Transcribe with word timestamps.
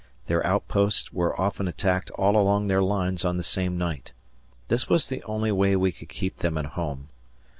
Their 0.25 0.43
outposts 0.43 1.13
were 1.13 1.39
often 1.39 1.67
attacked 1.67 2.09
all 2.15 2.35
along 2.35 2.65
their 2.65 2.81
lines 2.81 3.23
on 3.23 3.37
the 3.37 3.43
same 3.43 3.77
night. 3.77 4.13
This 4.67 4.89
was 4.89 5.05
the 5.05 5.21
only 5.25 5.51
way 5.51 5.75
we 5.75 5.91
could 5.91 6.09
keep 6.09 6.37
them 6.37 6.57
at 6.57 6.65
home. 6.73 7.09